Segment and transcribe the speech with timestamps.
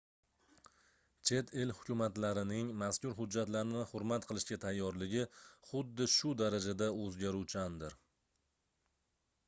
[1.29, 5.27] chet el hukumatlarining mazkur hujjatlarni hurmat qilishga tayyorligi
[5.73, 7.97] xuddi shu darajada oʻzgaruvchandir